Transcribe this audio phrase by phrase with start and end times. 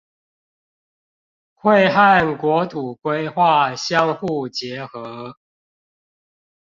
[1.53, 5.35] 會和國土規劃相互結合